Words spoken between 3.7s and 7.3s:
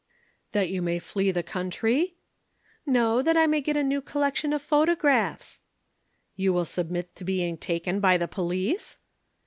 a new collection of photographs.' "'You will submit to